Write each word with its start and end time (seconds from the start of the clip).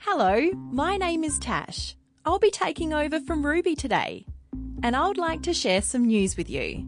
Hello, 0.00 0.50
my 0.70 0.98
name 0.98 1.24
is 1.24 1.38
Tash. 1.38 1.96
I'll 2.26 2.38
be 2.38 2.50
taking 2.50 2.92
over 2.92 3.20
from 3.20 3.46
Ruby 3.46 3.74
today, 3.74 4.26
and 4.82 4.94
I 4.94 5.08
would 5.08 5.16
like 5.16 5.40
to 5.44 5.54
share 5.54 5.80
some 5.80 6.04
news 6.04 6.36
with 6.36 6.50
you. 6.50 6.86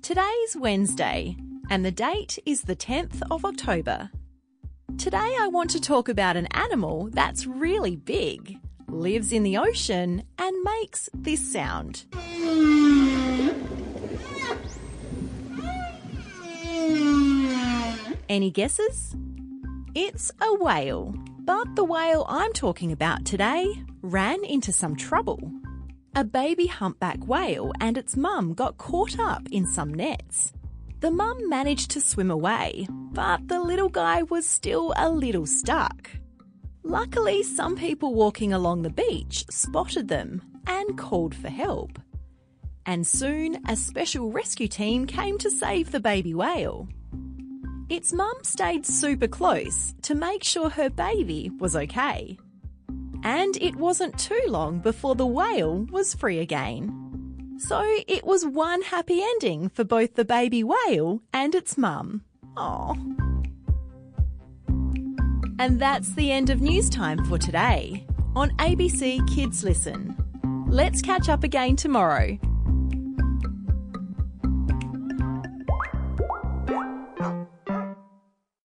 Today's 0.00 0.56
Wednesday, 0.56 1.36
and 1.68 1.84
the 1.84 1.90
date 1.90 2.38
is 2.46 2.62
the 2.62 2.74
10th 2.74 3.20
of 3.30 3.44
October. 3.44 4.08
Today 4.96 5.36
I 5.38 5.48
want 5.48 5.68
to 5.72 5.80
talk 5.82 6.08
about 6.08 6.38
an 6.38 6.46
animal 6.52 7.10
that's 7.12 7.46
really 7.46 7.96
big, 7.96 8.58
lives 8.88 9.34
in 9.34 9.42
the 9.42 9.58
ocean, 9.58 10.22
and 10.38 10.62
makes 10.64 11.10
this 11.12 11.52
sound. 11.52 12.06
Any 18.30 18.50
guesses? 18.50 19.14
It's 19.98 20.30
a 20.42 20.52
whale. 20.52 21.14
But 21.38 21.74
the 21.74 21.82
whale 21.82 22.26
I'm 22.28 22.52
talking 22.52 22.92
about 22.92 23.24
today 23.24 23.82
ran 24.02 24.44
into 24.44 24.70
some 24.70 24.94
trouble. 24.94 25.50
A 26.14 26.22
baby 26.22 26.66
humpback 26.66 27.26
whale 27.26 27.72
and 27.80 27.96
its 27.96 28.14
mum 28.14 28.52
got 28.52 28.76
caught 28.76 29.18
up 29.18 29.48
in 29.50 29.66
some 29.66 29.94
nets. 29.94 30.52
The 31.00 31.10
mum 31.10 31.48
managed 31.48 31.92
to 31.92 32.02
swim 32.02 32.30
away, 32.30 32.86
but 32.90 33.48
the 33.48 33.58
little 33.58 33.88
guy 33.88 34.22
was 34.24 34.46
still 34.46 34.92
a 34.98 35.08
little 35.08 35.46
stuck. 35.46 36.10
Luckily, 36.82 37.42
some 37.42 37.74
people 37.74 38.12
walking 38.12 38.52
along 38.52 38.82
the 38.82 38.90
beach 38.90 39.46
spotted 39.48 40.08
them 40.08 40.42
and 40.66 40.98
called 40.98 41.34
for 41.34 41.48
help. 41.48 41.98
And 42.84 43.06
soon 43.06 43.62
a 43.66 43.74
special 43.74 44.30
rescue 44.30 44.68
team 44.68 45.06
came 45.06 45.38
to 45.38 45.50
save 45.50 45.90
the 45.90 46.00
baby 46.00 46.34
whale. 46.34 46.86
Its 47.88 48.12
mum 48.12 48.34
stayed 48.42 48.84
super 48.84 49.28
close 49.28 49.94
to 50.02 50.16
make 50.16 50.42
sure 50.42 50.68
her 50.68 50.90
baby 50.90 51.52
was 51.60 51.76
okay. 51.76 52.36
And 53.22 53.56
it 53.58 53.76
wasn't 53.76 54.18
too 54.18 54.42
long 54.48 54.80
before 54.80 55.14
the 55.14 55.26
whale 55.26 55.86
was 55.92 56.12
free 56.12 56.40
again. 56.40 57.54
So 57.58 57.80
it 58.08 58.24
was 58.24 58.44
one 58.44 58.82
happy 58.82 59.22
ending 59.22 59.68
for 59.68 59.84
both 59.84 60.14
the 60.14 60.24
baby 60.24 60.64
whale 60.64 61.22
and 61.32 61.54
its 61.54 61.78
mum. 61.78 62.22
Aww. 62.56 62.96
And 65.60 65.80
that's 65.80 66.12
the 66.14 66.32
end 66.32 66.50
of 66.50 66.60
news 66.60 66.90
time 66.90 67.24
for 67.26 67.38
today 67.38 68.04
on 68.34 68.50
ABC 68.56 69.26
Kids 69.32 69.62
Listen. 69.62 70.16
Let's 70.66 71.00
catch 71.00 71.28
up 71.28 71.44
again 71.44 71.76
tomorrow 71.76 72.36